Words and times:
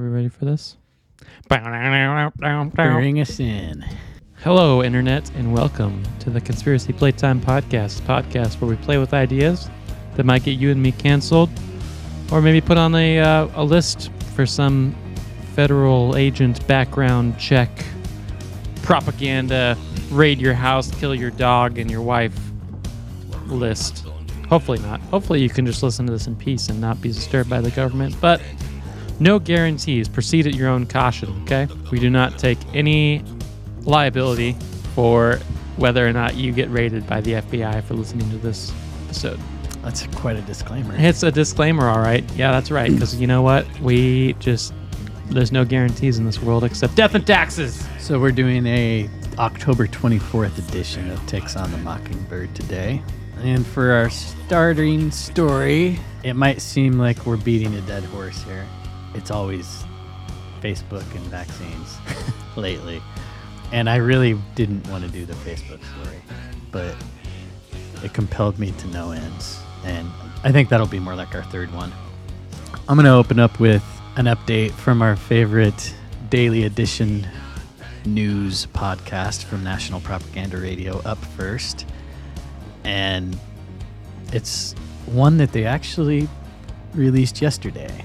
We 0.00 0.08
ready 0.08 0.28
for 0.28 0.44
this? 0.44 0.76
Bring 2.96 3.20
us 3.20 3.38
in. 3.38 3.84
Hello, 4.42 4.82
Internet, 4.82 5.30
and 5.34 5.52
welcome 5.52 6.02
to 6.20 6.30
the 6.30 6.40
Conspiracy 6.40 6.92
Playtime 6.92 7.40
Podcast, 7.40 8.00
podcast 8.02 8.60
where 8.60 8.70
we 8.70 8.76
play 8.76 8.96
with 8.96 9.12
ideas 9.12 9.68
that 10.14 10.24
might 10.24 10.42
get 10.42 10.58
you 10.58 10.70
and 10.70 10.82
me 10.82 10.92
canceled, 10.92 11.50
or 12.32 12.40
maybe 12.40 12.60
put 12.60 12.78
on 12.78 12.94
a, 12.94 13.18
uh, 13.18 13.48
a 13.54 13.64
list 13.64 14.10
for 14.34 14.46
some 14.46 14.96
federal 15.54 16.16
agent 16.16 16.66
background 16.66 17.38
check, 17.38 17.70
propaganda, 18.82 19.76
raid 20.10 20.40
your 20.40 20.54
house, 20.54 20.90
kill 20.98 21.14
your 21.14 21.30
dog 21.32 21.78
and 21.78 21.90
your 21.90 22.02
wife 22.02 22.38
list. 23.48 24.06
Hopefully 24.48 24.78
not. 24.78 25.00
Hopefully 25.02 25.42
you 25.42 25.50
can 25.50 25.66
just 25.66 25.82
listen 25.82 26.06
to 26.06 26.12
this 26.12 26.26
in 26.26 26.34
peace 26.34 26.70
and 26.70 26.80
not 26.80 27.00
be 27.02 27.10
disturbed 27.10 27.50
by 27.50 27.60
the 27.60 27.70
government, 27.70 28.16
but 28.20 28.40
no 29.20 29.38
guarantees. 29.38 30.08
Proceed 30.08 30.46
at 30.46 30.54
your 30.54 30.68
own 30.68 30.86
caution, 30.86 31.42
okay? 31.42 31.68
We 31.92 32.00
do 32.00 32.10
not 32.10 32.38
take 32.38 32.58
any 32.74 33.22
liability 33.82 34.56
for 34.94 35.38
whether 35.76 36.06
or 36.06 36.12
not 36.12 36.36
you 36.36 36.52
get 36.52 36.68
raided 36.70 37.06
by 37.06 37.20
the 37.20 37.34
FBI 37.34 37.84
for 37.84 37.94
listening 37.94 38.28
to 38.30 38.36
this 38.38 38.72
episode. 39.04 39.38
That's 39.82 40.06
quite 40.08 40.36
a 40.36 40.42
disclaimer. 40.42 40.94
It's 40.98 41.22
a 41.22 41.30
disclaimer, 41.30 41.88
all 41.88 42.00
right. 42.00 42.24
Yeah, 42.32 42.50
that's 42.50 42.70
right. 42.70 42.90
Because 42.90 43.18
you 43.18 43.26
know 43.26 43.42
what? 43.42 43.66
We 43.80 44.34
just 44.34 44.74
there's 45.30 45.52
no 45.52 45.64
guarantees 45.64 46.18
in 46.18 46.26
this 46.26 46.42
world 46.42 46.64
except 46.64 46.96
death 46.96 47.14
and 47.14 47.26
taxes. 47.26 47.86
So 47.98 48.18
we're 48.18 48.32
doing 48.32 48.66
a 48.66 49.08
October 49.38 49.86
24th 49.86 50.58
edition 50.68 51.10
of 51.10 51.24
Takes 51.26 51.56
on 51.56 51.70
the 51.70 51.78
Mockingbird 51.78 52.54
today. 52.54 53.02
And 53.38 53.66
for 53.66 53.92
our 53.92 54.10
starting 54.10 55.10
story, 55.10 55.98
it 56.24 56.34
might 56.34 56.60
seem 56.60 56.98
like 56.98 57.24
we're 57.24 57.38
beating 57.38 57.74
a 57.74 57.80
dead 57.82 58.04
horse 58.04 58.42
here. 58.42 58.66
It's 59.14 59.30
always 59.30 59.84
Facebook 60.60 61.04
and 61.14 61.24
vaccines 61.26 61.98
lately. 62.56 63.02
And 63.72 63.88
I 63.88 63.96
really 63.96 64.38
didn't 64.54 64.86
want 64.88 65.04
to 65.04 65.10
do 65.10 65.24
the 65.24 65.34
Facebook 65.34 65.80
story, 65.94 66.20
but 66.70 66.94
it 68.02 68.12
compelled 68.12 68.58
me 68.58 68.72
to 68.72 68.86
no 68.88 69.12
ends. 69.12 69.60
And 69.84 70.10
I 70.42 70.52
think 70.52 70.68
that'll 70.68 70.86
be 70.86 70.98
more 70.98 71.14
like 71.14 71.34
our 71.34 71.44
third 71.44 71.72
one. 71.72 71.92
I'm 72.88 72.96
going 72.96 73.04
to 73.04 73.12
open 73.12 73.38
up 73.38 73.60
with 73.60 73.84
an 74.16 74.26
update 74.26 74.72
from 74.72 75.02
our 75.02 75.16
favorite 75.16 75.94
daily 76.28 76.64
edition 76.64 77.26
news 78.04 78.66
podcast 78.66 79.44
from 79.44 79.62
National 79.62 80.00
Propaganda 80.00 80.56
Radio 80.56 81.00
up 81.00 81.18
first. 81.18 81.86
And 82.84 83.38
it's 84.32 84.74
one 85.06 85.36
that 85.38 85.52
they 85.52 85.64
actually 85.64 86.28
released 86.94 87.40
yesterday 87.40 88.04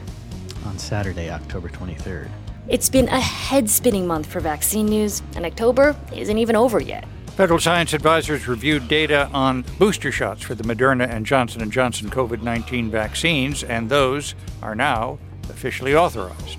on 0.66 0.78
Saturday, 0.78 1.30
October 1.30 1.70
23rd. 1.70 2.30
It's 2.68 2.90
been 2.90 3.08
a 3.10 3.20
head 3.20 3.70
spinning 3.70 4.08
month 4.08 4.26
for 4.26 4.40
vaccine 4.40 4.88
news, 4.88 5.22
and 5.36 5.46
October 5.46 5.96
isn't 6.14 6.38
even 6.38 6.56
over 6.56 6.80
yet. 6.80 7.06
Federal 7.36 7.60
science 7.60 7.94
advisors 7.94 8.48
reviewed 8.48 8.88
data 8.88 9.30
on 9.34 9.64
booster 9.78 10.12
shots 10.12 10.42
for 10.42 10.56
the 10.56 10.64
Moderna 10.64 11.10
and 11.10 11.26
Johnson 11.26 11.70
& 11.70 11.72
Johnson 11.72 12.10
COVID-19 12.10 12.90
vaccines 12.90 13.62
and 13.64 13.90
those 13.90 14.36
are 14.64 14.74
now 14.74 15.20
officially 15.50 15.94
authorized. 15.94 16.58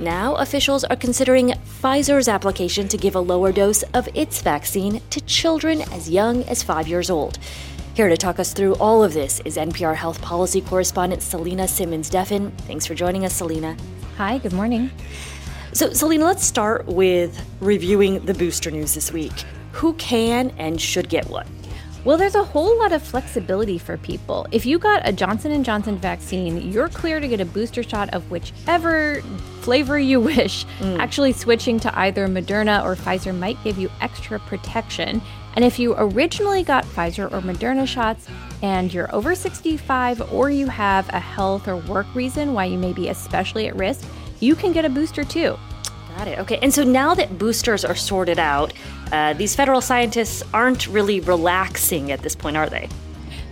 Now, 0.00 0.34
officials 0.36 0.82
are 0.84 0.96
considering 0.96 1.50
Pfizer's 1.50 2.26
application 2.26 2.88
to 2.88 2.96
give 2.96 3.14
a 3.14 3.20
lower 3.20 3.52
dose 3.52 3.82
of 3.94 4.08
its 4.14 4.42
vaccine 4.42 5.00
to 5.10 5.20
children 5.20 5.82
as 5.92 6.10
young 6.10 6.42
as 6.44 6.62
five 6.62 6.88
years 6.88 7.10
old. 7.10 7.38
Here 7.94 8.08
to 8.08 8.16
talk 8.16 8.38
us 8.38 8.52
through 8.52 8.76
all 8.76 9.02
of 9.02 9.14
this 9.14 9.40
is 9.44 9.56
NPR 9.56 9.96
health 9.96 10.22
policy 10.22 10.60
correspondent 10.60 11.22
Selena 11.22 11.66
Simmons 11.66 12.08
Duffin. 12.08 12.52
Thanks 12.62 12.86
for 12.86 12.94
joining 12.94 13.24
us, 13.24 13.34
Selena. 13.34 13.76
Hi, 14.16 14.38
good 14.38 14.52
morning. 14.52 14.92
So, 15.72 15.92
Selena, 15.92 16.24
let's 16.24 16.44
start 16.44 16.86
with 16.86 17.44
reviewing 17.60 18.24
the 18.24 18.34
booster 18.34 18.70
news 18.70 18.94
this 18.94 19.12
week. 19.12 19.32
Who 19.72 19.94
can 19.94 20.50
and 20.56 20.80
should 20.80 21.08
get 21.08 21.28
what? 21.28 21.48
Well, 22.04 22.16
there's 22.16 22.36
a 22.36 22.44
whole 22.44 22.78
lot 22.78 22.92
of 22.92 23.02
flexibility 23.02 23.76
for 23.76 23.98
people. 23.98 24.46
If 24.52 24.64
you 24.64 24.78
got 24.78 25.06
a 25.06 25.12
Johnson 25.12 25.62
& 25.62 25.64
Johnson 25.64 25.98
vaccine, 25.98 26.70
you're 26.70 26.88
clear 26.88 27.18
to 27.18 27.28
get 27.28 27.40
a 27.40 27.44
booster 27.44 27.82
shot 27.82 28.08
of 28.14 28.30
whichever 28.30 29.20
flavor 29.60 29.98
you 29.98 30.20
wish. 30.20 30.64
Mm. 30.78 30.98
Actually 30.98 31.32
switching 31.32 31.78
to 31.80 31.98
either 31.98 32.26
Moderna 32.28 32.84
or 32.84 32.94
Pfizer 32.94 33.36
might 33.36 33.62
give 33.64 33.78
you 33.78 33.90
extra 34.00 34.38
protection. 34.38 35.20
And 35.56 35.64
if 35.64 35.78
you 35.78 35.94
originally 35.96 36.62
got 36.62 36.84
Pfizer 36.84 37.30
or 37.32 37.40
Moderna 37.40 37.86
shots 37.86 38.26
and 38.62 38.92
you're 38.92 39.12
over 39.14 39.34
65 39.34 40.32
or 40.32 40.50
you 40.50 40.68
have 40.68 41.08
a 41.08 41.18
health 41.18 41.66
or 41.66 41.76
work 41.76 42.06
reason 42.14 42.52
why 42.52 42.66
you 42.66 42.78
may 42.78 42.92
be 42.92 43.08
especially 43.08 43.66
at 43.66 43.76
risk, 43.76 44.06
you 44.40 44.54
can 44.54 44.72
get 44.72 44.84
a 44.84 44.88
booster 44.88 45.24
too. 45.24 45.58
Got 46.16 46.28
it. 46.28 46.38
Okay. 46.40 46.58
And 46.62 46.72
so 46.72 46.84
now 46.84 47.14
that 47.14 47.38
boosters 47.38 47.84
are 47.84 47.94
sorted 47.94 48.38
out, 48.38 48.72
uh, 49.12 49.32
these 49.34 49.54
federal 49.54 49.80
scientists 49.80 50.42
aren't 50.52 50.86
really 50.86 51.20
relaxing 51.20 52.12
at 52.12 52.20
this 52.20 52.34
point, 52.34 52.56
are 52.56 52.68
they? 52.68 52.88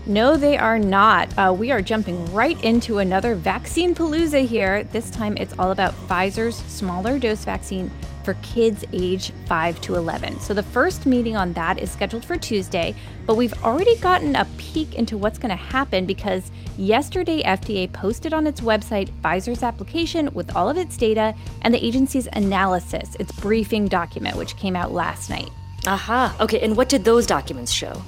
No, 0.06 0.38
they 0.38 0.56
are 0.56 0.78
not. 0.78 1.36
Uh, 1.36 1.52
we 1.52 1.70
are 1.70 1.82
jumping 1.82 2.32
right 2.32 2.62
into 2.64 2.98
another 2.98 3.34
vaccine 3.34 3.94
palooza 3.94 4.46
here. 4.46 4.84
This 4.84 5.10
time 5.10 5.36
it's 5.36 5.54
all 5.58 5.70
about 5.70 5.92
Pfizer's 6.08 6.56
smaller 6.56 7.18
dose 7.18 7.44
vaccine 7.44 7.90
for 8.28 8.34
kids 8.42 8.84
age 8.92 9.32
5 9.46 9.80
to 9.80 9.94
11. 9.94 10.38
So 10.40 10.52
the 10.52 10.62
first 10.62 11.06
meeting 11.06 11.34
on 11.34 11.54
that 11.54 11.78
is 11.78 11.90
scheduled 11.90 12.26
for 12.26 12.36
Tuesday, 12.36 12.94
but 13.24 13.36
we've 13.36 13.54
already 13.64 13.96
gotten 13.96 14.36
a 14.36 14.46
peek 14.58 14.96
into 14.96 15.16
what's 15.16 15.38
going 15.38 15.48
to 15.48 15.56
happen 15.56 16.04
because 16.04 16.50
yesterday 16.76 17.42
FDA 17.42 17.90
posted 17.90 18.34
on 18.34 18.46
its 18.46 18.60
website 18.60 19.08
Pfizer's 19.22 19.62
application 19.62 20.28
with 20.34 20.54
all 20.54 20.68
of 20.68 20.76
its 20.76 20.98
data 20.98 21.34
and 21.62 21.72
the 21.72 21.82
agency's 21.82 22.28
analysis, 22.34 23.16
its 23.18 23.32
briefing 23.40 23.88
document, 23.88 24.36
which 24.36 24.58
came 24.58 24.76
out 24.76 24.92
last 24.92 25.30
night. 25.30 25.48
Aha. 25.86 26.36
Okay, 26.38 26.60
and 26.60 26.76
what 26.76 26.90
did 26.90 27.04
those 27.04 27.26
documents 27.26 27.72
show? 27.72 28.02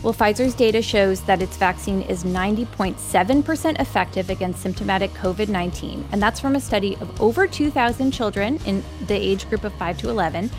Well, 0.00 0.14
Pfizer's 0.14 0.54
data 0.54 0.80
shows 0.80 1.22
that 1.22 1.42
its 1.42 1.56
vaccine 1.56 2.02
is 2.02 2.22
90.7% 2.22 3.80
effective 3.80 4.30
against 4.30 4.62
symptomatic 4.62 5.12
COVID 5.14 5.48
19, 5.48 6.08
and 6.12 6.22
that's 6.22 6.38
from 6.38 6.54
a 6.54 6.60
study 6.60 6.96
of 7.00 7.20
over 7.20 7.48
2,000 7.48 8.12
children 8.12 8.60
in 8.64 8.84
the 9.08 9.16
age 9.16 9.48
group 9.48 9.64
of 9.64 9.72
5 9.74 9.98
to 9.98 10.08
11. 10.08 10.50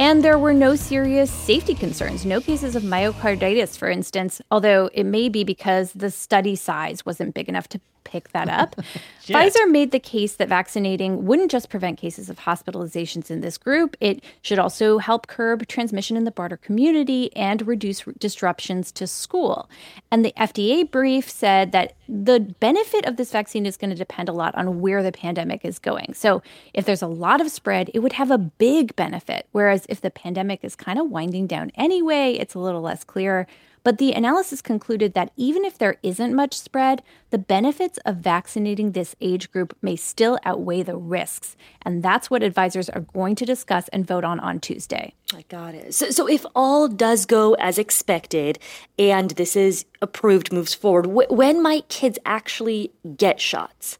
And 0.00 0.24
there 0.24 0.38
were 0.38 0.54
no 0.54 0.76
serious 0.76 1.30
safety 1.30 1.74
concerns, 1.74 2.26
no 2.26 2.40
cases 2.40 2.74
of 2.74 2.82
myocarditis, 2.82 3.76
for 3.76 3.88
instance, 3.88 4.40
although 4.50 4.90
it 4.92 5.04
may 5.04 5.28
be 5.28 5.44
because 5.44 5.92
the 5.92 6.10
study 6.10 6.56
size 6.56 7.06
wasn't 7.06 7.34
big 7.34 7.48
enough 7.48 7.68
to 7.68 7.80
pick 8.04 8.30
that 8.32 8.48
up. 8.48 8.76
Pfizer 9.22 9.70
made 9.70 9.92
the 9.92 10.00
case 10.00 10.34
that 10.34 10.48
vaccinating 10.48 11.24
wouldn't 11.24 11.50
just 11.50 11.70
prevent 11.70 11.98
cases 11.98 12.28
of 12.28 12.40
hospitalizations 12.40 13.30
in 13.30 13.40
this 13.40 13.56
group, 13.56 13.96
it 14.00 14.22
should 14.42 14.58
also 14.58 14.98
help 14.98 15.28
curb 15.28 15.66
transmission 15.68 16.16
in 16.16 16.24
the 16.24 16.30
broader 16.30 16.56
community 16.56 17.34
and 17.36 17.66
reduce 17.66 18.02
disruptions 18.18 18.90
to 18.92 19.06
school. 19.06 19.70
And 20.10 20.24
the 20.24 20.34
FDA 20.36 20.90
brief 20.90 21.30
said 21.30 21.72
that 21.72 21.94
the 22.14 22.40
benefit 22.60 23.06
of 23.06 23.16
this 23.16 23.30
vaccine 23.30 23.64
is 23.64 23.78
going 23.78 23.88
to 23.88 23.96
depend 23.96 24.28
a 24.28 24.32
lot 24.32 24.54
on 24.54 24.82
where 24.82 25.02
the 25.02 25.12
pandemic 25.12 25.64
is 25.64 25.78
going. 25.78 26.12
So, 26.12 26.42
if 26.74 26.84
there's 26.84 27.00
a 27.00 27.06
lot 27.06 27.40
of 27.40 27.50
spread, 27.50 27.90
it 27.94 28.00
would 28.00 28.12
have 28.12 28.30
a 28.30 28.36
big 28.36 28.94
benefit. 28.96 29.46
Whereas 29.52 29.86
if 29.88 30.02
the 30.02 30.10
pandemic 30.10 30.60
is 30.62 30.76
kind 30.76 30.98
of 30.98 31.08
winding 31.08 31.46
down 31.46 31.72
anyway, 31.74 32.34
it's 32.34 32.54
a 32.54 32.58
little 32.58 32.82
less 32.82 33.02
clear. 33.02 33.46
But 33.84 33.98
the 33.98 34.12
analysis 34.12 34.62
concluded 34.62 35.14
that 35.14 35.32
even 35.36 35.64
if 35.64 35.76
there 35.76 35.96
isn't 36.02 36.34
much 36.34 36.54
spread, 36.54 37.02
the 37.30 37.38
benefits 37.38 37.98
of 38.04 38.16
vaccinating 38.16 38.92
this 38.92 39.16
age 39.20 39.50
group 39.50 39.76
may 39.82 39.96
still 39.96 40.38
outweigh 40.44 40.82
the 40.82 40.96
risks. 40.96 41.56
And 41.82 42.02
that's 42.02 42.30
what 42.30 42.42
advisors 42.42 42.88
are 42.88 43.00
going 43.00 43.34
to 43.36 43.44
discuss 43.44 43.88
and 43.88 44.06
vote 44.06 44.24
on 44.24 44.38
on 44.38 44.60
Tuesday. 44.60 45.14
I 45.34 45.44
got 45.48 45.74
it. 45.74 45.94
So, 45.94 46.10
so 46.10 46.28
if 46.28 46.44
all 46.54 46.88
does 46.88 47.26
go 47.26 47.54
as 47.54 47.78
expected 47.78 48.58
and 48.98 49.30
this 49.32 49.56
is 49.56 49.84
approved, 50.00 50.52
moves 50.52 50.74
forward, 50.74 51.06
wh- 51.06 51.30
when 51.32 51.62
might 51.62 51.88
kids 51.88 52.18
actually 52.24 52.92
get 53.16 53.40
shots? 53.40 53.98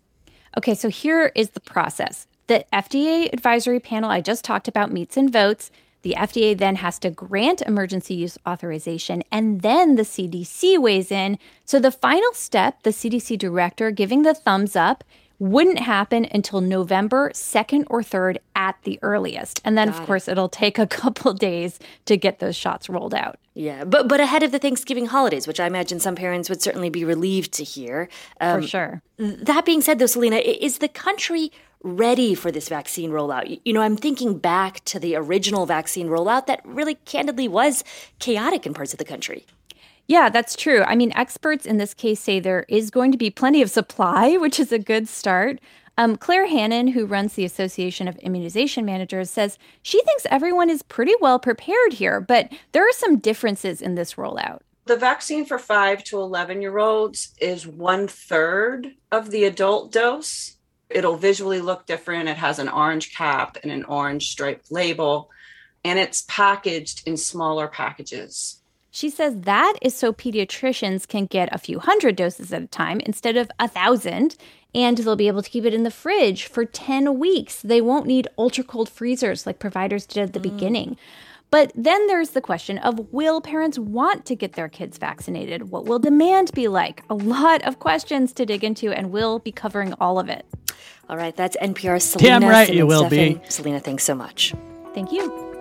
Okay, 0.57 0.75
so 0.75 0.89
here 0.89 1.33
is 1.35 1.51
the 1.51 1.61
process. 1.61 2.27
The 2.47 2.65
FDA 2.73 3.33
advisory 3.33 3.81
panel 3.81 4.11
I 4.11 4.21
just 4.21 4.45
talked 4.45 4.69
about 4.69 4.93
meets 4.93 5.17
and 5.17 5.33
votes. 5.33 5.71
The 6.03 6.15
FDA 6.19 6.57
then 6.57 6.77
has 6.77 6.99
to 7.01 7.11
grant 7.11 7.63
emergency 7.63 8.15
use 8.15 8.37
authorization, 8.47 9.23
and 9.31 9.63
then 9.63 9.95
the 9.95 10.03
CDC 10.03 10.79
weighs 10.79 11.11
in. 11.11 11.39
So, 11.65 11.79
the 11.79 11.91
final 11.93 12.33
step, 12.33 12.83
the 12.83 12.91
CDC 12.91 13.39
director 13.39 13.91
giving 13.91 14.23
the 14.23 14.35
thumbs 14.35 14.75
up, 14.77 15.05
wouldn't 15.39 15.81
happen 15.81 16.25
until 16.31 16.61
November 16.61 17.31
2nd 17.31 17.85
or 17.91 18.01
3rd 18.01 18.37
at 18.55 18.77
the 18.85 18.97
earliest. 19.03 19.61
And 19.65 19.77
then, 19.77 19.89
Got 19.89 19.97
of 19.97 20.03
it. 20.03 20.07
course, 20.07 20.29
it'll 20.29 20.49
take 20.49 20.79
a 20.79 20.87
couple 21.03 21.33
days 21.35 21.81
to 22.05 22.17
get 22.17 22.39
those 22.39 22.55
shots 22.55 22.89
rolled 22.89 23.15
out. 23.15 23.39
Yeah, 23.55 23.85
but 23.85 24.09
but 24.09 24.21
ahead 24.21 24.43
of 24.43 24.51
the 24.53 24.59
Thanksgiving 24.59 25.07
holidays, 25.07 25.47
which 25.47 25.61
I 25.61 25.67
imagine 25.67 26.01
some 26.01 26.15
parents 26.15 26.49
would 26.49 26.63
certainly 26.63 26.91
be 26.91 27.05
relieved 27.05 27.53
to 27.55 27.65
hear. 27.65 28.09
Um, 28.41 28.63
For 28.63 28.69
sure. 28.69 29.03
That 29.19 29.65
being 29.65 29.83
said, 29.83 29.99
though, 29.99 30.07
Selena, 30.07 30.37
is 30.37 30.79
the 30.79 30.89
country 30.89 31.53
ready 31.83 32.35
for 32.35 32.51
this 32.51 32.69
vaccine 32.69 33.11
rollout? 33.11 33.61
You 33.65 33.73
know, 33.73 33.83
I'm 33.83 33.97
thinking 33.97 34.39
back 34.39 34.85
to 34.87 34.99
the 34.99 35.17
original 35.17 35.67
vaccine 35.67 36.09
rollout 36.09 36.47
that 36.47 36.61
really 36.65 36.95
candidly 36.95 37.49
was 37.49 37.85
chaotic 38.19 38.67
in 38.67 38.75
parts 38.75 38.93
of 38.93 38.99
the 38.99 39.05
country. 39.05 39.47
Yeah, 40.07 40.29
that's 40.29 40.57
true. 40.57 40.83
I 40.83 40.95
mean, 40.95 41.13
experts 41.15 41.65
in 41.65 41.79
this 41.79 41.95
case 41.95 42.21
say 42.21 42.41
there 42.41 42.67
is 42.69 42.91
going 42.91 43.13
to 43.13 43.19
be 43.19 43.31
plenty 43.31 43.63
of 43.63 43.71
supply, 43.71 44.37
which 44.37 44.59
is 44.59 44.73
a 44.73 44.79
good 44.79 45.09
start. 45.09 45.61
Um, 45.99 46.17
Claire 46.17 46.47
Hannan, 46.47 46.89
who 46.89 47.05
runs 47.05 47.35
the 47.35 47.45
Association 47.45 48.09
of 48.09 48.17
Immunization 48.19 48.85
Managers, 48.85 49.31
says 49.31 49.59
she 49.83 50.03
thinks 50.03 50.27
everyone 50.31 50.71
is 50.71 50.83
pretty 50.83 51.13
well 51.21 51.39
prepared 51.39 51.93
here, 51.93 52.21
but 52.21 52.51
there 52.73 52.89
are 52.89 52.93
some 52.93 53.19
differences 53.19 53.83
in 53.83 53.95
this 53.95 54.15
rollout. 54.15 54.61
The 54.87 54.97
vaccine 54.97 55.45
for 55.45 55.59
5 55.59 56.03
to 56.05 56.19
11 56.21 56.61
year 56.61 56.79
olds 56.79 57.35
is 57.41 57.67
one 57.67 58.09
third 58.09 58.95
of 59.13 59.31
the 59.31 59.45
adult 59.45 59.93
dose. 59.93 60.57
It'll 60.95 61.17
visually 61.17 61.61
look 61.61 61.87
different. 61.87 62.29
It 62.29 62.37
has 62.37 62.59
an 62.59 62.69
orange 62.69 63.15
cap 63.15 63.57
and 63.63 63.73
an 63.73 63.85
orange 63.85 64.31
striped 64.31 64.71
label, 64.71 65.31
and 65.85 65.99
it's 65.99 66.25
packaged 66.29 67.07
in 67.07 67.17
smaller 67.17 67.69
packages. 67.69 68.61
She 68.91 69.09
says 69.09 69.41
that 69.41 69.75
is 69.81 69.95
so 69.95 70.13
pediatricians 70.13 71.09
can 71.09 71.25
get 71.25 71.49
a 71.51 71.59
few 71.59 71.79
hundred 71.79 72.15
doses 72.15 72.53
at 72.53 72.63
a 72.63 72.67
time 72.67 73.01
instead 73.01 73.39
of 73.39 73.51
a 73.59 73.67
thousand, 73.67 74.37
and 74.75 74.99
they'll 74.99 75.17
be 75.17 75.29
able 75.29 75.43
to 75.43 75.49
keep 75.49 75.65
it 75.65 75.73
in 75.73 75.83
the 75.83 75.91
fridge 75.91 76.45
for 76.45 76.67
10 76.67 77.19
weeks. 77.19 77.63
They 77.63 77.81
won't 77.81 78.07
need 78.07 78.29
ultra 78.37 78.63
cold 78.63 78.91
freezers 78.91 79.47
like 79.47 79.59
providers 79.59 80.05
did 80.05 80.23
at 80.23 80.33
the 80.35 80.41
mm. 80.41 80.55
beginning. 80.55 80.97
But 81.51 81.73
then 81.75 82.07
there's 82.07 82.31
the 82.31 82.41
question 82.41 82.79
of 82.79 83.13
will 83.13 83.41
parents 83.41 83.79
want 83.79 84.25
to 84.27 84.37
get 84.37 84.55
their 84.55 84.71
kids 84.71 84.97
vaccinated? 84.97 85.71
What 85.71 85.85
will 85.85 85.99
demand 85.99 86.51
be 86.53 86.69
like? 86.69 87.03
A 87.11 87.15
lot 87.15 87.63
of 87.63 87.79
questions 87.79 88.33
to 88.35 88.47
dig 88.47 88.65
into, 88.65 88.91
and 88.91 89.11
we'll 89.11 89.39
be 89.39 89.53
covering 89.53 89.93
all 90.01 90.19
of 90.19 90.31
it. 90.31 90.47
All 91.09 91.17
right, 91.17 91.35
that's 91.37 91.57
NPR's 91.57 92.05
Selena. 92.05 92.41
Damn 92.41 92.49
right 92.49 92.73
you 92.73 92.87
will 92.87 93.09
Simmons-Duffin. 93.09 93.43
be. 93.45 93.51
Selena, 93.51 93.81
thanks 93.81 94.05
so 94.05 94.15
much. 94.15 94.55
Thank 94.95 95.13
you. 95.13 95.53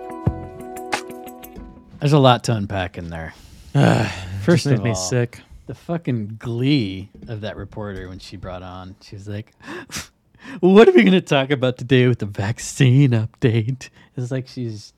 There's 2.00 2.12
a 2.12 2.18
lot 2.18 2.44
to 2.44 2.54
unpack 2.54 2.98
in 2.98 3.10
there. 3.10 3.34
First 4.42 4.66
made 4.66 4.74
of 4.74 4.82
me 4.82 4.90
all, 4.90 4.96
sick. 4.96 5.40
The 5.66 5.74
fucking 5.74 6.36
glee 6.38 7.10
of 7.28 7.42
that 7.42 7.56
reporter 7.56 8.08
when 8.08 8.18
she 8.18 8.36
brought 8.36 8.62
on. 8.62 8.96
She 9.00 9.14
was 9.14 9.28
like, 9.28 9.52
"What 10.60 10.88
are 10.88 10.92
we 10.92 11.02
going 11.02 11.12
to 11.12 11.20
talk 11.20 11.50
about 11.50 11.78
today 11.78 12.08
with 12.08 12.18
the 12.18 12.26
vaccine 12.26 13.12
update?" 13.12 13.88
It's 14.16 14.30
like 14.32 14.48
she's 14.48 14.92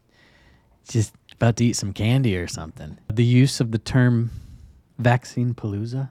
just 0.89 1.15
about 1.33 1.57
to 1.57 1.67
eat 1.67 1.77
some 1.77 1.93
candy 1.93 2.37
or 2.37 2.49
something. 2.49 2.99
The 3.13 3.25
use 3.25 3.61
of 3.61 3.71
the 3.71 3.79
term 3.79 4.31
"vaccine 4.99 5.53
palooza." 5.55 6.09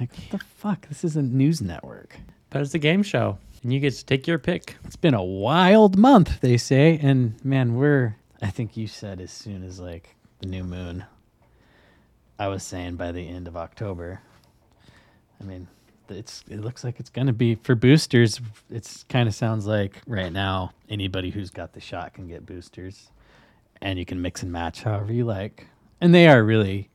Like 0.00 0.10
what 0.12 0.30
the 0.30 0.38
fuck? 0.38 0.88
This 0.88 1.04
is 1.04 1.16
a 1.16 1.22
news 1.22 1.62
network. 1.62 2.18
But 2.50 2.62
it's 2.62 2.74
a 2.74 2.78
game 2.78 3.04
show, 3.04 3.38
and 3.62 3.72
you 3.72 3.78
get 3.78 3.94
to 3.94 4.04
take 4.04 4.26
your 4.26 4.38
pick. 4.38 4.76
It's 4.84 4.96
been 4.96 5.14
a 5.14 5.22
wild 5.22 5.96
month, 5.96 6.40
they 6.40 6.56
say, 6.56 6.98
and 7.00 7.42
man, 7.44 7.76
we're. 7.76 8.16
I 8.42 8.50
think 8.50 8.76
you 8.76 8.86
said 8.86 9.20
as 9.20 9.30
soon 9.30 9.62
as 9.62 9.78
like 9.78 10.16
the 10.40 10.46
new 10.46 10.64
moon. 10.64 11.04
I 12.38 12.48
was 12.48 12.62
saying 12.62 12.96
by 12.96 13.12
the 13.12 13.28
end 13.28 13.46
of 13.46 13.56
October. 13.56 14.20
I 15.40 15.44
mean, 15.44 15.68
it's 16.08 16.42
it 16.48 16.60
looks 16.60 16.82
like 16.82 16.98
it's 16.98 17.10
gonna 17.10 17.32
be 17.32 17.54
for 17.54 17.74
boosters. 17.74 18.40
It's 18.68 19.04
kind 19.04 19.28
of 19.28 19.34
sounds 19.34 19.66
like 19.66 20.00
right 20.06 20.32
now 20.32 20.72
anybody 20.88 21.30
who's 21.30 21.50
got 21.50 21.72
the 21.72 21.80
shot 21.80 22.14
can 22.14 22.26
get 22.26 22.46
boosters, 22.46 23.10
and 23.80 23.98
you 23.98 24.04
can 24.04 24.20
mix 24.20 24.42
and 24.42 24.50
match 24.50 24.82
however 24.82 25.12
you 25.12 25.24
like. 25.24 25.68
And 26.00 26.14
they 26.14 26.26
are 26.26 26.42
really 26.42 26.88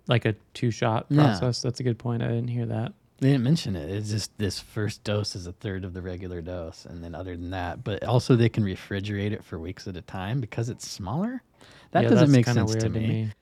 like 0.10 0.24
a 0.24 0.34
two 0.54 0.72
shot 0.72 1.06
Yeah. 1.10 1.24
process. 1.24 1.62
That's 1.62 1.82
a 1.82 1.84
good 1.84 2.00
point. 2.00 2.24
I 2.24 2.28
didn't 2.30 2.48
hear 2.48 2.66
that. 2.68 2.94
They 3.20 3.30
didn't 3.32 3.44
mention 3.44 3.76
it. 3.76 3.90
It's 3.90 4.10
just 4.10 4.32
this 4.38 4.58
first 4.58 5.04
dose 5.04 5.36
is 5.36 5.48
a 5.48 5.52
third 5.52 5.84
of 5.84 5.94
the 5.94 6.02
regular 6.02 6.40
dose, 6.42 6.86
and 6.86 7.04
then 7.04 7.14
other 7.14 7.36
than 7.36 7.50
that, 7.50 7.84
but 7.84 8.02
also 8.06 8.38
they 8.38 8.48
can 8.48 8.64
refrigerate 8.64 9.32
it 9.34 9.44
for 9.44 9.60
weeks 9.60 9.86
at 9.86 9.98
a 9.98 10.02
time 10.02 10.40
because 10.40 10.70
it's 10.70 10.90
smaller. 10.90 11.44
That 11.92 12.04
Yeah, 12.04 12.10
doesn't 12.12 12.28
that's 12.28 12.32
make 12.38 12.46
kinda 12.46 12.68
sense 12.70 12.84
to 12.84 12.90
me. 12.90 13.34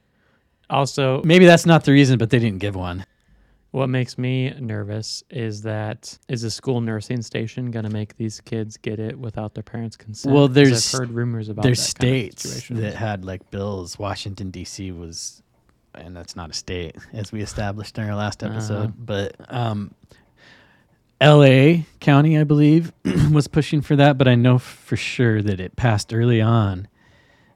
Also, 0.67 1.21
Maybe 1.23 1.45
that's 1.45 1.67
not 1.67 1.83
the 1.83 1.91
reason, 1.91 2.17
but 2.17 2.31
they 2.31 2.39
didn't 2.39 2.57
give 2.59 2.75
one. 2.75 3.05
What 3.75 3.89
makes 3.89 4.17
me 4.17 4.51
nervous 4.51 5.21
is 5.29 5.63
that 5.63 6.17
is 6.29 6.43
the 6.43 6.49
school 6.49 6.79
nursing 6.79 7.21
station 7.21 7.71
going 7.71 7.83
to 7.83 7.91
make 7.91 8.15
these 8.15 8.39
kids 8.39 8.77
get 8.77 9.01
it 9.01 9.19
without 9.19 9.53
their 9.53 9.63
parents' 9.63 9.97
consent? 9.97 10.33
Well, 10.33 10.47
there's 10.47 10.95
I've 10.95 10.99
heard 11.01 11.11
rumors 11.11 11.49
about 11.49 11.63
there's 11.63 11.85
that 11.85 11.99
kind 11.99 12.29
of 12.31 12.39
states 12.39 12.69
that 12.69 12.95
had 12.95 13.25
like 13.25 13.51
bills. 13.51 13.99
Washington 13.99 14.49
D.C. 14.49 14.93
was, 14.93 15.43
and 15.93 16.15
that's 16.15 16.37
not 16.37 16.49
a 16.49 16.53
state, 16.53 16.95
as 17.13 17.33
we 17.33 17.41
established 17.41 17.97
in 17.97 18.07
our 18.07 18.15
last 18.15 18.43
episode. 18.43 18.75
Uh-huh. 18.75 18.91
But 18.97 19.35
um, 19.49 19.93
L.A. 21.19 21.85
County, 21.99 22.39
I 22.39 22.45
believe, 22.45 22.93
was 23.33 23.49
pushing 23.49 23.81
for 23.81 23.97
that. 23.97 24.17
But 24.17 24.29
I 24.29 24.35
know 24.35 24.57
for 24.57 24.95
sure 24.95 25.41
that 25.41 25.59
it 25.59 25.75
passed 25.75 26.13
early 26.13 26.39
on 26.39 26.87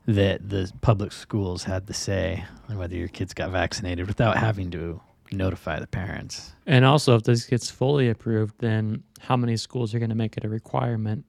that 0.05 0.49
the 0.49 0.69
public 0.81 1.13
schools 1.13 1.63
had 1.63 1.87
the 1.87 1.93
say 1.93 2.43
on 2.67 2.77
whether 2.77 2.97
your 2.97 3.07
kids 3.07 3.33
got 3.33 3.51
vaccinated 3.51 4.05
without 4.05 4.35
having 4.35 4.69
to 4.71 4.99
notify 5.31 5.79
the 5.79 5.87
parents. 5.87 6.53
And 6.65 6.85
also, 6.85 7.15
if 7.15 7.23
this 7.23 7.45
gets 7.45 7.69
fully 7.69 8.09
approved, 8.09 8.55
then 8.59 9.03
how 9.19 9.35
many 9.37 9.57
schools 9.57 9.93
are 9.93 9.99
going 9.99 10.09
to 10.09 10.15
make 10.15 10.37
it 10.37 10.43
a 10.43 10.49
requirement 10.49 11.25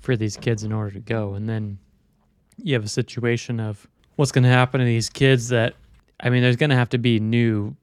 for 0.00 0.16
these 0.16 0.36
kids 0.36 0.64
in 0.64 0.72
order 0.72 0.90
to 0.92 1.00
go? 1.00 1.34
And 1.34 1.48
then 1.48 1.78
you 2.56 2.74
have 2.74 2.84
a 2.84 2.88
situation 2.88 3.60
of 3.60 3.86
what's 4.16 4.32
going 4.32 4.44
to 4.44 4.50
happen 4.50 4.80
to 4.80 4.86
these 4.86 5.08
kids 5.08 5.48
that, 5.48 5.74
I 6.20 6.30
mean, 6.30 6.42
there's 6.42 6.56
going 6.56 6.70
to 6.70 6.76
have 6.76 6.90
to 6.90 6.98
be 6.98 7.20
new 7.20 7.76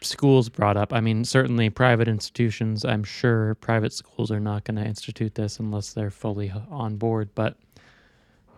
schools 0.00 0.48
brought 0.48 0.76
up. 0.76 0.92
I 0.92 1.00
mean, 1.00 1.24
certainly 1.24 1.70
private 1.70 2.08
institutions, 2.08 2.84
I'm 2.84 3.04
sure 3.04 3.54
private 3.56 3.92
schools 3.92 4.30
are 4.30 4.40
not 4.40 4.64
going 4.64 4.76
to 4.76 4.84
institute 4.84 5.34
this 5.34 5.58
unless 5.58 5.92
they're 5.92 6.10
fully 6.10 6.52
on 6.70 6.96
board. 6.96 7.30
But 7.34 7.56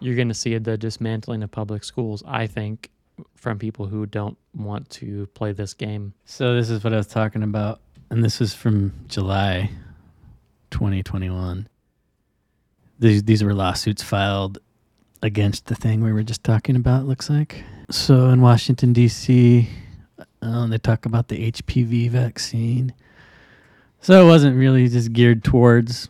you're 0.01 0.17
going 0.17 0.29
to 0.29 0.35
see 0.35 0.57
the 0.59 0.77
dismantling 0.77 1.43
of 1.43 1.51
public 1.51 1.85
schools, 1.85 2.23
I 2.27 2.47
think, 2.47 2.91
from 3.35 3.59
people 3.59 3.87
who 3.87 4.07
don't 4.07 4.37
want 4.55 4.89
to 4.91 5.27
play 5.29 5.53
this 5.53 5.75
game. 5.75 6.15
So 6.25 6.55
this 6.55 6.71
is 6.71 6.85
what 6.85 6.93
I 6.93 6.97
was 6.97 7.07
talking 7.07 7.43
about, 7.43 7.81
and 8.11 8.23
this 8.25 8.41
is 8.41 8.55
from 8.55 8.93
July 9.09 9.71
2021. 10.71 11.69
These 12.99 13.25
these 13.25 13.45
were 13.45 13.55
lawsuits 13.55 14.03
filed 14.03 14.59
against 15.23 15.67
the 15.67 15.75
thing 15.75 16.03
we 16.03 16.13
were 16.13 16.23
just 16.23 16.45
talking 16.45 16.77
about. 16.77 17.07
Looks 17.07 17.29
like 17.29 17.65
so 17.91 18.29
in 18.31 18.41
Washington 18.41 18.93
D.C. 18.93 19.69
Um, 20.43 20.71
they 20.71 20.79
talk 20.79 21.07
about 21.07 21.29
the 21.29 21.51
HPV 21.53 22.11
vaccine. 22.11 22.95
So 24.01 24.25
it 24.25 24.29
wasn't 24.29 24.57
really 24.57 24.89
just 24.89 25.13
geared 25.13 25.43
towards 25.43 26.09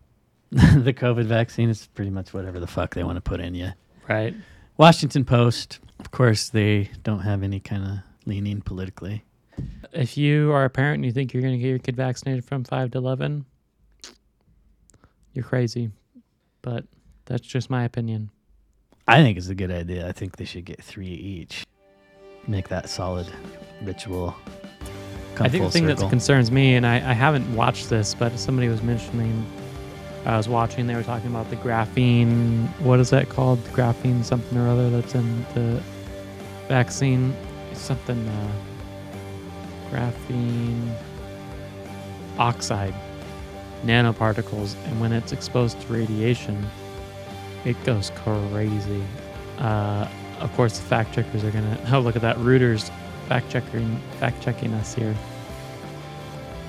the 0.50 0.92
COVID 0.92 1.24
vaccine. 1.24 1.70
It's 1.70 1.86
pretty 1.86 2.10
much 2.10 2.34
whatever 2.34 2.60
the 2.60 2.66
fuck 2.66 2.94
they 2.94 3.04
want 3.04 3.16
to 3.16 3.22
put 3.22 3.40
in 3.40 3.54
you. 3.54 3.70
Right. 4.08 4.34
Washington 4.76 5.24
Post, 5.24 5.80
of 5.98 6.10
course, 6.10 6.48
they 6.48 6.90
don't 7.02 7.20
have 7.20 7.42
any 7.42 7.60
kind 7.60 7.84
of 7.84 7.98
leaning 8.26 8.60
politically. 8.60 9.24
If 9.92 10.16
you 10.16 10.52
are 10.52 10.64
a 10.64 10.70
parent 10.70 10.96
and 10.96 11.04
you 11.04 11.12
think 11.12 11.32
you're 11.32 11.42
going 11.42 11.54
to 11.54 11.58
get 11.58 11.68
your 11.68 11.78
kid 11.78 11.96
vaccinated 11.96 12.44
from 12.44 12.64
5 12.64 12.92
to 12.92 12.98
11, 12.98 13.44
you're 15.32 15.44
crazy. 15.44 15.90
But 16.62 16.84
that's 17.24 17.46
just 17.46 17.70
my 17.70 17.84
opinion. 17.84 18.30
I 19.06 19.22
think 19.22 19.38
it's 19.38 19.48
a 19.48 19.54
good 19.54 19.70
idea. 19.70 20.06
I 20.06 20.12
think 20.12 20.36
they 20.36 20.44
should 20.44 20.64
get 20.64 20.82
three 20.82 21.06
each. 21.06 21.64
Make 22.46 22.68
that 22.68 22.88
solid 22.88 23.26
ritual. 23.82 24.36
I 25.40 25.48
think 25.48 25.64
the 25.64 25.70
thing 25.70 25.86
circle. 25.86 26.04
that 26.04 26.10
concerns 26.10 26.50
me, 26.50 26.74
and 26.74 26.86
I, 26.86 26.96
I 26.96 27.12
haven't 27.12 27.54
watched 27.54 27.90
this, 27.90 28.14
but 28.14 28.38
somebody 28.38 28.68
was 28.68 28.82
mentioning, 28.82 29.46
I 30.26 30.36
was 30.36 30.48
watching, 30.48 30.86
they 30.86 30.94
were 30.94 31.02
talking 31.02 31.30
about 31.30 31.48
the 31.48 31.56
graphene, 31.56 32.68
what 32.80 33.00
is 33.00 33.10
that 33.10 33.28
called? 33.28 33.62
Graphene 33.68 34.24
something 34.24 34.58
or 34.58 34.68
other 34.68 34.90
that's 34.90 35.14
in 35.14 35.44
the 35.54 35.82
vaccine. 36.68 37.34
Something, 37.72 38.26
uh, 38.28 38.52
graphene 39.90 40.90
oxide, 42.38 42.94
nanoparticles, 43.84 44.74
and 44.86 45.00
when 45.00 45.12
it's 45.12 45.32
exposed 45.32 45.80
to 45.80 45.92
radiation, 45.92 46.66
it 47.64 47.82
goes 47.84 48.10
crazy. 48.16 49.02
Uh, 49.58 50.08
of 50.40 50.52
course, 50.54 50.78
the 50.78 50.84
fact 50.84 51.14
checkers 51.14 51.44
are 51.44 51.50
gonna. 51.50 51.78
Oh, 51.92 52.00
look 52.00 52.16
at 52.16 52.22
that! 52.22 52.36
Reuters 52.38 52.90
fact 53.28 53.50
checking 53.50 54.00
fact 54.18 54.42
checking 54.42 54.72
us 54.74 54.94
here. 54.94 55.14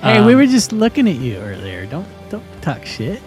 Hey, 0.02 0.24
we 0.24 0.32
Um, 0.32 0.38
were 0.38 0.46
just 0.46 0.72
looking 0.72 1.08
at 1.08 1.16
you 1.16 1.36
earlier. 1.38 1.86
Don't 1.86 2.06
don't 2.30 2.44
talk 2.62 2.84
shit. 2.86 3.20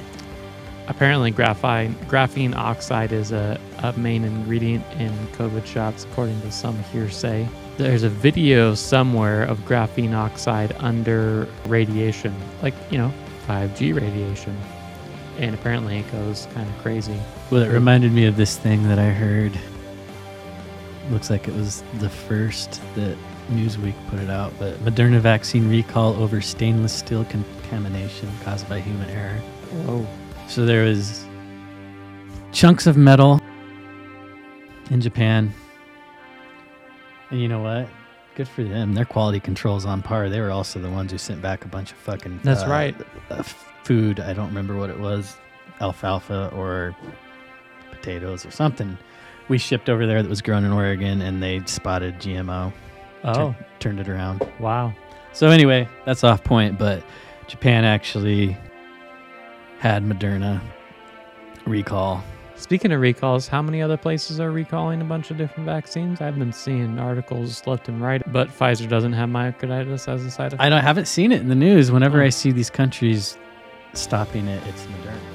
Apparently, 0.87 1.31
graphite 1.31 1.91
graphene 2.09 2.55
oxide 2.55 3.13
is 3.13 3.31
a, 3.31 3.59
a 3.79 3.93
main 3.93 4.25
ingredient 4.25 4.85
in 4.99 5.11
COVID 5.27 5.65
shots, 5.65 6.03
according 6.03 6.39
to 6.41 6.51
some 6.51 6.77
hearsay. 6.85 7.47
There's 7.77 8.03
a 8.03 8.09
video 8.09 8.75
somewhere 8.75 9.43
of 9.43 9.59
graphene 9.59 10.13
oxide 10.13 10.75
under 10.79 11.47
radiation, 11.67 12.35
like 12.61 12.73
you 12.91 12.97
know, 12.97 13.13
5G 13.47 13.95
radiation, 13.95 14.57
and 15.37 15.55
apparently 15.55 15.99
it 15.99 16.11
goes 16.11 16.47
kind 16.53 16.69
of 16.69 16.77
crazy. 16.79 17.17
Well, 17.49 17.61
it 17.61 17.69
reminded 17.69 18.11
me 18.11 18.25
of 18.25 18.35
this 18.35 18.57
thing 18.57 18.87
that 18.89 18.99
I 18.99 19.09
heard. 19.09 19.57
Looks 21.09 21.29
like 21.29 21.47
it 21.47 21.53
was 21.55 21.83
the 21.99 22.09
first 22.09 22.81
that 22.95 23.17
Newsweek 23.51 23.95
put 24.09 24.19
it 24.19 24.29
out, 24.29 24.53
but 24.59 24.77
Moderna 24.79 25.19
vaccine 25.19 25.69
recall 25.69 26.13
over 26.21 26.41
stainless 26.41 26.93
steel 26.93 27.25
contamination 27.25 28.29
caused 28.43 28.67
by 28.67 28.79
human 28.79 29.09
error. 29.09 29.37
Whoa. 29.85 30.07
So 30.47 30.65
there 30.65 30.83
was 30.83 31.25
chunks 32.51 32.85
of 32.87 32.95
metal 32.97 33.41
in 34.89 35.01
Japan. 35.01 35.53
And 37.29 37.41
you 37.41 37.47
know 37.47 37.61
what? 37.61 37.87
Good 38.35 38.47
for 38.47 38.63
them. 38.63 38.93
Their 38.93 39.05
quality 39.05 39.39
control's 39.39 39.85
on 39.85 40.01
par. 40.01 40.29
They 40.29 40.39
were 40.39 40.51
also 40.51 40.79
the 40.79 40.89
ones 40.89 41.11
who 41.11 41.17
sent 41.17 41.41
back 41.41 41.65
a 41.65 41.67
bunch 41.67 41.91
of 41.91 41.97
fucking 41.97 42.41
That's 42.43 42.63
uh, 42.63 42.67
right. 42.67 42.95
uh, 43.29 43.43
food. 43.83 44.19
I 44.19 44.33
don't 44.33 44.47
remember 44.47 44.75
what 44.75 44.89
it 44.89 44.99
was. 44.99 45.35
Alfalfa 45.81 46.51
or 46.55 46.95
potatoes 47.91 48.45
or 48.45 48.51
something. 48.51 48.97
We 49.49 49.57
shipped 49.57 49.89
over 49.89 50.05
there 50.05 50.21
that 50.21 50.29
was 50.29 50.41
grown 50.41 50.63
in 50.63 50.71
Oregon 50.71 51.21
and 51.21 51.41
they 51.41 51.61
spotted 51.65 52.15
GMO. 52.19 52.71
Oh. 53.23 53.33
Tur- 53.33 53.65
turned 53.79 53.99
it 53.99 54.09
around. 54.09 54.47
Wow. 54.59 54.93
So 55.33 55.49
anyway, 55.49 55.87
that's 56.05 56.23
off 56.23 56.43
point, 56.43 56.77
but 56.77 57.03
Japan 57.47 57.83
actually 57.85 58.57
had 59.83 60.01
Moderna 60.01 60.61
recall. 61.65 62.23
Speaking 62.55 62.93
of 62.93 63.01
recalls, 63.01 63.49
how 63.49 63.61
many 63.61 63.81
other 63.81 63.97
places 63.97 64.39
are 64.39 64.49
recalling 64.49 65.01
a 65.01 65.03
bunch 65.03 65.29
of 65.29 65.37
different 65.37 65.65
vaccines? 65.65 66.21
I've 66.21 66.39
been 66.39 66.53
seeing 66.53 66.97
articles 66.97 67.67
left 67.67 67.89
and 67.89 68.01
right, 68.01 68.21
but 68.31 68.47
Pfizer 68.47 68.87
doesn't 68.87 69.11
have 69.11 69.27
myocarditis 69.27 70.07
as 70.07 70.23
a 70.23 70.31
side 70.31 70.53
effect. 70.53 70.61
I 70.61 70.69
don't, 70.69 70.81
haven't 70.81 71.09
seen 71.09 71.33
it 71.33 71.41
in 71.41 71.49
the 71.49 71.55
news. 71.55 71.91
Whenever 71.91 72.21
oh. 72.21 72.25
I 72.25 72.29
see 72.29 72.53
these 72.53 72.69
countries 72.69 73.37
stopping 73.91 74.47
it, 74.47 74.65
it's 74.67 74.85
Moderna. 74.85 75.32